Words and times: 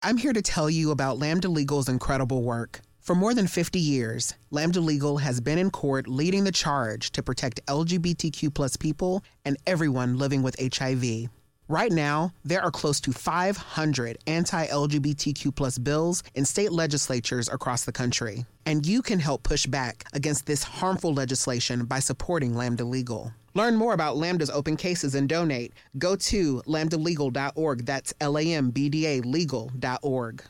I'm 0.00 0.16
here 0.16 0.32
to 0.32 0.40
tell 0.40 0.70
you 0.70 0.92
about 0.92 1.18
Lambda 1.18 1.48
Legal's 1.48 1.88
incredible 1.88 2.44
work. 2.44 2.82
For 3.00 3.16
more 3.16 3.34
than 3.34 3.48
50 3.48 3.80
years, 3.80 4.32
Lambda 4.52 4.80
Legal 4.80 5.18
has 5.18 5.40
been 5.40 5.58
in 5.58 5.72
court 5.72 6.06
leading 6.06 6.44
the 6.44 6.52
charge 6.52 7.10
to 7.10 7.22
protect 7.22 7.66
LGBTQ 7.66 8.78
people 8.78 9.24
and 9.44 9.56
everyone 9.66 10.16
living 10.16 10.44
with 10.44 10.54
HIV. 10.60 11.28
Right 11.68 11.92
now, 11.92 12.32
there 12.46 12.62
are 12.62 12.70
close 12.70 12.98
to 13.02 13.12
500 13.12 14.18
anti-LGBTQ 14.26 15.54
plus 15.54 15.76
bills 15.76 16.22
in 16.34 16.46
state 16.46 16.72
legislatures 16.72 17.46
across 17.50 17.84
the 17.84 17.92
country. 17.92 18.46
And 18.64 18.86
you 18.86 19.02
can 19.02 19.18
help 19.18 19.42
push 19.42 19.66
back 19.66 20.04
against 20.14 20.46
this 20.46 20.62
harmful 20.62 21.12
legislation 21.12 21.84
by 21.84 22.00
supporting 22.00 22.54
Lambda 22.54 22.84
Legal. 22.86 23.34
Learn 23.52 23.76
more 23.76 23.92
about 23.92 24.16
Lambda's 24.16 24.48
open 24.48 24.76
cases 24.76 25.14
and 25.14 25.28
donate. 25.28 25.74
Go 25.98 26.16
to 26.16 26.62
lambdalegal.org. 26.66 27.84
That's 27.84 28.14
L 28.18 28.38
A 28.38 28.54
M 28.54 28.70
B 28.70 28.88
D 28.88 29.06
A 29.06 29.20
legal.org. 29.20 30.42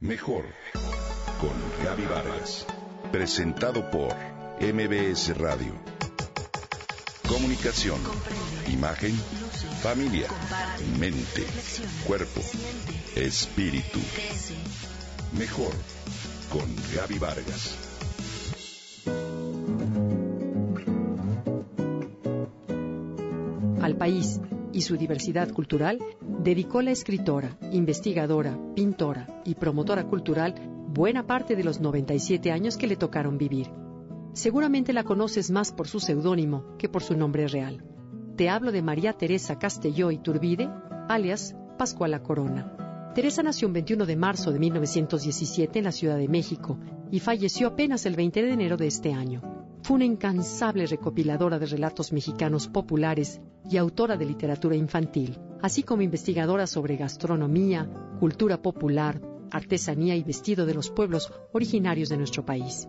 Mejor 0.00 0.46
con 1.38 1.54
Gaby 1.82 2.04
Vargas. 2.04 2.64
Presentado 3.12 3.90
por 3.90 4.16
MBS 4.60 5.38
Radio. 5.38 5.78
Comunicación, 7.32 7.98
imagen, 8.70 9.14
familia, 9.80 10.28
mente, 11.00 11.46
cuerpo, 12.06 12.42
espíritu. 13.16 14.00
Mejor 15.38 15.72
con 16.50 16.68
Gaby 16.94 17.18
Vargas. 17.18 17.78
al 23.80 23.96
país 23.96 24.40
y 24.72 24.82
su 24.82 24.96
diversidad 24.96 25.50
cultural, 25.52 25.98
dedicó 26.20 26.82
la 26.82 26.92
escritora, 26.92 27.56
investigadora, 27.72 28.56
pintora 28.76 29.42
y 29.44 29.54
promotora 29.54 30.04
cultural 30.04 30.54
buena 30.88 31.26
parte 31.26 31.56
de 31.56 31.64
los 31.64 31.80
97 31.80 32.52
años 32.52 32.76
que 32.76 32.86
le 32.86 32.96
tocaron 32.96 33.38
vivir. 33.38 33.81
Seguramente 34.32 34.94
la 34.94 35.04
conoces 35.04 35.50
más 35.50 35.72
por 35.72 35.88
su 35.88 36.00
seudónimo 36.00 36.64
que 36.78 36.88
por 36.88 37.02
su 37.02 37.14
nombre 37.14 37.48
real. 37.48 37.84
Te 38.36 38.48
hablo 38.48 38.72
de 38.72 38.80
María 38.80 39.12
Teresa 39.12 39.58
Castelló 39.58 40.10
y 40.10 40.16
Turbide, 40.16 40.70
alias 41.08 41.54
Pascuala 41.76 42.22
Corona. 42.22 43.12
Teresa 43.14 43.42
nació 43.42 43.68
el 43.68 43.74
21 43.74 44.06
de 44.06 44.16
marzo 44.16 44.50
de 44.50 44.58
1917 44.58 45.78
en 45.78 45.84
la 45.84 45.92
Ciudad 45.92 46.16
de 46.16 46.28
México 46.28 46.78
y 47.10 47.20
falleció 47.20 47.68
apenas 47.68 48.06
el 48.06 48.16
20 48.16 48.42
de 48.42 48.52
enero 48.52 48.78
de 48.78 48.86
este 48.86 49.12
año. 49.12 49.42
Fue 49.82 49.96
una 49.96 50.06
incansable 50.06 50.86
recopiladora 50.86 51.58
de 51.58 51.66
relatos 51.66 52.10
mexicanos 52.10 52.68
populares 52.68 53.42
y 53.68 53.76
autora 53.76 54.16
de 54.16 54.24
literatura 54.24 54.76
infantil, 54.76 55.38
así 55.60 55.82
como 55.82 56.00
investigadora 56.00 56.66
sobre 56.66 56.96
gastronomía, 56.96 57.86
cultura 58.18 58.62
popular, 58.62 59.20
artesanía 59.50 60.16
y 60.16 60.22
vestido 60.22 60.64
de 60.64 60.72
los 60.72 60.88
pueblos 60.88 61.30
originarios 61.52 62.08
de 62.08 62.16
nuestro 62.16 62.46
país. 62.46 62.88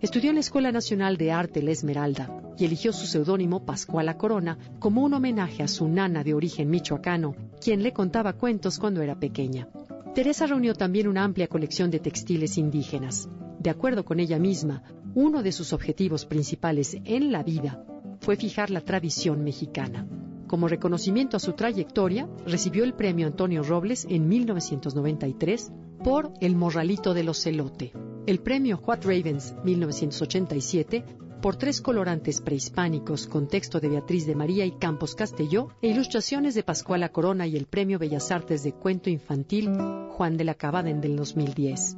Estudió 0.00 0.30
en 0.30 0.36
la 0.36 0.40
Escuela 0.40 0.72
Nacional 0.72 1.18
de 1.18 1.30
Arte 1.30 1.62
La 1.62 1.72
Esmeralda 1.72 2.30
y 2.56 2.64
eligió 2.64 2.90
su 2.90 3.06
seudónimo 3.06 3.66
Pascuala 3.66 4.16
Corona 4.16 4.56
como 4.78 5.02
un 5.02 5.12
homenaje 5.12 5.62
a 5.62 5.68
su 5.68 5.88
nana 5.88 6.24
de 6.24 6.32
origen 6.32 6.70
michoacano, 6.70 7.34
quien 7.60 7.82
le 7.82 7.92
contaba 7.92 8.32
cuentos 8.32 8.78
cuando 8.78 9.02
era 9.02 9.20
pequeña. 9.20 9.68
Teresa 10.14 10.46
reunió 10.46 10.74
también 10.74 11.06
una 11.06 11.22
amplia 11.22 11.48
colección 11.48 11.90
de 11.90 11.98
textiles 11.98 12.56
indígenas. 12.56 13.28
De 13.58 13.68
acuerdo 13.68 14.06
con 14.06 14.20
ella 14.20 14.38
misma, 14.38 14.82
uno 15.14 15.42
de 15.42 15.52
sus 15.52 15.74
objetivos 15.74 16.24
principales 16.24 16.96
en 17.04 17.30
la 17.30 17.42
vida 17.42 17.84
fue 18.20 18.36
fijar 18.36 18.70
la 18.70 18.80
tradición 18.80 19.44
mexicana. 19.44 20.06
Como 20.46 20.66
reconocimiento 20.66 21.36
a 21.36 21.40
su 21.40 21.52
trayectoria, 21.52 22.26
recibió 22.46 22.84
el 22.84 22.94
premio 22.94 23.26
Antonio 23.26 23.62
Robles 23.62 24.06
en 24.08 24.28
1993 24.28 25.70
por 26.02 26.32
El 26.40 26.56
Morralito 26.56 27.12
de 27.12 27.22
los 27.22 27.42
Celote, 27.42 27.92
el 28.26 28.40
premio 28.40 28.80
What 28.86 29.00
Ravens 29.02 29.54
1987 29.64 31.04
por 31.40 31.56
tres 31.56 31.80
colorantes 31.80 32.40
prehispánicos 32.40 33.26
con 33.26 33.48
texto 33.48 33.80
de 33.80 33.88
Beatriz 33.88 34.26
de 34.26 34.34
María 34.34 34.66
y 34.66 34.72
Campos 34.72 35.14
Castelló 35.14 35.68
e 35.80 35.88
ilustraciones 35.88 36.54
de 36.54 36.62
Pascuala 36.62 37.10
Corona 37.10 37.46
y 37.46 37.56
el 37.56 37.66
premio 37.66 37.98
Bellas 37.98 38.30
Artes 38.30 38.62
de 38.62 38.72
Cuento 38.72 39.08
Infantil 39.08 39.70
Juan 40.10 40.36
de 40.36 40.44
la 40.44 40.54
Cabada 40.54 40.90
en 40.90 41.00
del 41.00 41.16
2010. 41.16 41.96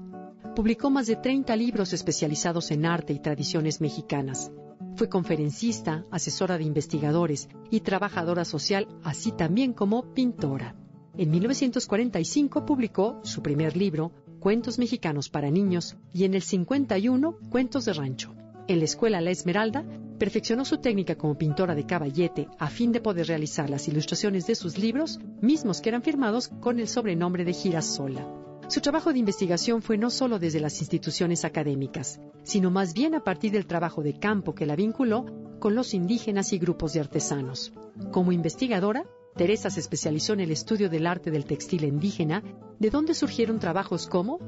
Publicó 0.54 0.90
más 0.90 1.06
de 1.06 1.16
30 1.16 1.56
libros 1.56 1.92
especializados 1.92 2.70
en 2.70 2.86
arte 2.86 3.12
y 3.12 3.18
tradiciones 3.18 3.80
mexicanas. 3.80 4.52
Fue 4.94 5.08
conferencista, 5.08 6.04
asesora 6.10 6.58
de 6.58 6.64
investigadores 6.64 7.48
y 7.70 7.80
trabajadora 7.80 8.44
social, 8.44 8.86
así 9.02 9.32
también 9.32 9.72
como 9.72 10.12
pintora. 10.14 10.76
En 11.16 11.30
1945 11.30 12.64
publicó 12.64 13.20
su 13.22 13.42
primer 13.42 13.76
libro, 13.76 14.12
Cuentos 14.42 14.80
Mexicanos 14.80 15.28
para 15.28 15.52
Niños, 15.52 15.94
y 16.12 16.24
en 16.24 16.34
el 16.34 16.42
51, 16.42 17.38
Cuentos 17.48 17.84
de 17.84 17.92
Rancho. 17.92 18.34
En 18.66 18.80
la 18.80 18.86
escuela 18.86 19.20
La 19.20 19.30
Esmeralda, 19.30 19.84
perfeccionó 20.18 20.64
su 20.64 20.78
técnica 20.78 21.14
como 21.14 21.38
pintora 21.38 21.76
de 21.76 21.86
caballete 21.86 22.48
a 22.58 22.66
fin 22.66 22.90
de 22.90 23.00
poder 23.00 23.28
realizar 23.28 23.70
las 23.70 23.86
ilustraciones 23.86 24.48
de 24.48 24.56
sus 24.56 24.78
libros, 24.78 25.20
mismos 25.40 25.80
que 25.80 25.90
eran 25.90 26.02
firmados 26.02 26.48
con 26.48 26.80
el 26.80 26.88
sobrenombre 26.88 27.44
de 27.44 27.52
Girasola. 27.52 28.26
Su 28.66 28.80
trabajo 28.80 29.12
de 29.12 29.20
investigación 29.20 29.80
fue 29.80 29.96
no 29.96 30.10
solo 30.10 30.40
desde 30.40 30.58
las 30.58 30.80
instituciones 30.80 31.44
académicas, 31.44 32.20
sino 32.42 32.72
más 32.72 32.94
bien 32.94 33.14
a 33.14 33.22
partir 33.22 33.52
del 33.52 33.66
trabajo 33.66 34.02
de 34.02 34.18
campo 34.18 34.56
que 34.56 34.66
la 34.66 34.74
vinculó 34.74 35.24
con 35.60 35.76
los 35.76 35.94
indígenas 35.94 36.52
y 36.52 36.58
grupos 36.58 36.94
de 36.94 36.98
artesanos. 36.98 37.72
Como 38.10 38.32
investigadora, 38.32 39.04
Teresa 39.36 39.70
se 39.70 39.80
especializó 39.80 40.34
en 40.34 40.40
el 40.40 40.50
estudio 40.50 40.90
del 40.90 41.06
arte 41.06 41.30
del 41.30 41.46
textil 41.46 41.84
indígena, 41.84 42.42
de 42.78 42.90
donde 42.90 43.14
surgieron 43.14 43.58
trabajos 43.58 44.06
como 44.06 44.38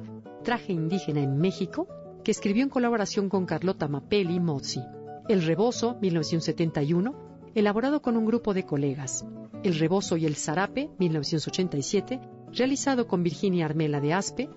Traje 0.42 0.74
indígena 0.74 1.22
en 1.22 1.38
México, 1.38 1.88
que 2.22 2.30
escribió 2.30 2.62
en 2.62 2.68
colaboración 2.68 3.30
con 3.30 3.46
Carlota 3.46 3.88
Mapelli 3.88 4.40
Mozzi, 4.40 4.82
El 5.28 5.42
Rebozo, 5.42 5.96
1971, 6.02 7.14
elaborado 7.54 8.02
con 8.02 8.16
un 8.16 8.26
grupo 8.26 8.52
de 8.52 8.64
colegas, 8.64 9.24
El 9.62 9.78
Rebozo 9.78 10.18
y 10.18 10.26
el 10.26 10.36
Zarape, 10.36 10.90
1987, 10.98 12.20
realizado 12.52 13.06
con 13.06 13.22
Virginia 13.22 13.64
Armela 13.64 14.00
de 14.00 14.12
Aspe, 14.12 14.50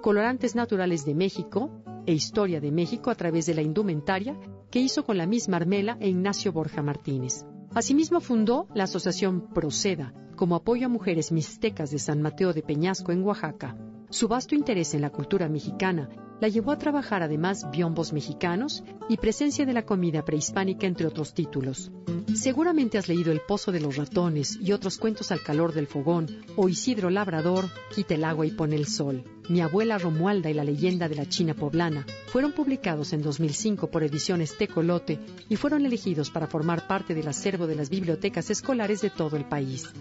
Colorantes 0.00 0.54
Naturales 0.54 1.04
de 1.04 1.14
México 1.14 1.70
e 2.06 2.12
Historia 2.12 2.60
de 2.60 2.70
México 2.70 3.10
a 3.10 3.14
través 3.14 3.46
de 3.46 3.54
la 3.54 3.62
indumentaria 3.62 4.38
que 4.70 4.80
hizo 4.80 5.04
con 5.04 5.18
la 5.18 5.26
misma 5.26 5.58
Armela 5.58 5.98
e 6.00 6.08
Ignacio 6.08 6.52
Borja 6.52 6.82
Martínez. 6.82 7.44
Asimismo 7.74 8.20
fundó 8.20 8.68
la 8.72 8.84
asociación 8.84 9.52
Proceda 9.52 10.14
como 10.36 10.54
apoyo 10.54 10.86
a 10.86 10.88
mujeres 10.88 11.32
mixtecas 11.32 11.90
de 11.90 11.98
San 11.98 12.22
Mateo 12.22 12.52
de 12.52 12.62
Peñasco 12.62 13.10
en 13.10 13.24
Oaxaca. 13.24 13.76
Su 14.14 14.28
vasto 14.28 14.54
interés 14.54 14.94
en 14.94 15.00
la 15.00 15.10
cultura 15.10 15.48
mexicana 15.48 16.08
la 16.40 16.46
llevó 16.46 16.70
a 16.70 16.78
trabajar 16.78 17.24
además 17.24 17.68
biombos 17.72 18.12
mexicanos 18.12 18.84
y 19.08 19.16
presencia 19.16 19.66
de 19.66 19.72
la 19.72 19.84
comida 19.84 20.24
prehispánica 20.24 20.86
entre 20.86 21.08
otros 21.08 21.34
títulos. 21.34 21.90
Seguramente 22.32 22.96
has 22.96 23.08
leído 23.08 23.32
El 23.32 23.40
Pozo 23.40 23.72
de 23.72 23.80
los 23.80 23.96
Ratones 23.96 24.56
y 24.60 24.70
otros 24.70 24.98
cuentos 24.98 25.32
al 25.32 25.42
calor 25.42 25.72
del 25.72 25.88
fogón, 25.88 26.28
o 26.54 26.68
Isidro 26.68 27.10
Labrador, 27.10 27.64
Quita 27.92 28.14
el 28.14 28.22
agua 28.22 28.46
y 28.46 28.52
pone 28.52 28.76
el 28.76 28.86
sol. 28.86 29.24
Mi 29.48 29.60
abuela 29.60 29.98
Romualda 29.98 30.48
y 30.48 30.54
la 30.54 30.62
leyenda 30.62 31.08
de 31.08 31.16
la 31.16 31.28
China 31.28 31.54
poblana 31.54 32.06
fueron 32.26 32.52
publicados 32.52 33.12
en 33.14 33.20
2005 33.20 33.90
por 33.90 34.04
Ediciones 34.04 34.56
Tecolote 34.56 35.18
y 35.48 35.56
fueron 35.56 35.86
elegidos 35.86 36.30
para 36.30 36.46
formar 36.46 36.86
parte 36.86 37.14
del 37.14 37.26
acervo 37.26 37.66
de 37.66 37.74
las 37.74 37.90
bibliotecas 37.90 38.48
escolares 38.50 39.00
de 39.02 39.10
todo 39.10 39.36
el 39.36 39.44
país. 39.44 39.92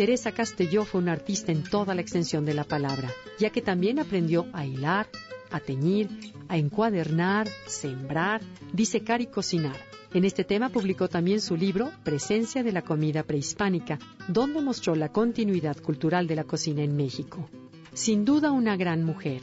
Teresa 0.00 0.32
Castelló 0.32 0.86
fue 0.86 1.02
una 1.02 1.12
artista 1.12 1.52
en 1.52 1.62
toda 1.62 1.94
la 1.94 2.00
extensión 2.00 2.46
de 2.46 2.54
la 2.54 2.64
palabra, 2.64 3.10
ya 3.38 3.50
que 3.50 3.60
también 3.60 3.98
aprendió 3.98 4.46
a 4.54 4.64
hilar, 4.64 5.10
a 5.50 5.60
teñir, 5.60 6.08
a 6.48 6.56
encuadernar, 6.56 7.46
sembrar, 7.66 8.40
disecar 8.72 9.20
y 9.20 9.26
cocinar. 9.26 9.76
En 10.14 10.24
este 10.24 10.42
tema 10.42 10.70
publicó 10.70 11.10
también 11.10 11.42
su 11.42 11.54
libro 11.54 11.90
Presencia 12.02 12.62
de 12.62 12.72
la 12.72 12.80
comida 12.80 13.24
prehispánica, 13.24 13.98
donde 14.26 14.62
mostró 14.62 14.94
la 14.94 15.10
continuidad 15.10 15.76
cultural 15.76 16.26
de 16.26 16.36
la 16.36 16.44
cocina 16.44 16.82
en 16.82 16.96
México. 16.96 17.50
Sin 17.92 18.24
duda 18.24 18.52
una 18.52 18.78
gran 18.78 19.04
mujer, 19.04 19.42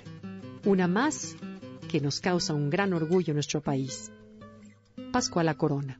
una 0.65 0.87
más 0.87 1.35
que 1.87 2.01
nos 2.01 2.19
causa 2.19 2.55
un 2.55 2.71
gran 2.71 2.93
orgullo 2.93 3.29
en 3.29 3.35
nuestro 3.35 3.61
país. 3.61 4.11
Pascuala 5.11 5.53
Corona. 5.53 5.99